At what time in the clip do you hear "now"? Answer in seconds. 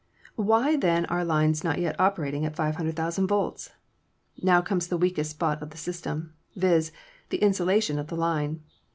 4.41-4.59